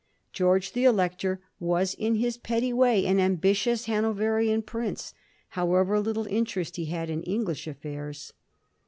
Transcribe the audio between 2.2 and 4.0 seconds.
petty way an ambitious